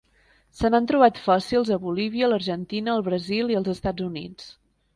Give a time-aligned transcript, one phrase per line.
[0.59, 4.53] Se n'han trobat fòssils a Bolívia, l'Argentina, el Brasil i els Estats Units.